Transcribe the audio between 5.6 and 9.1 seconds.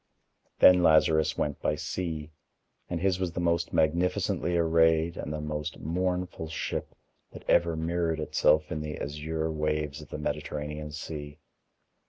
mournful ship that ever mirrored itself in the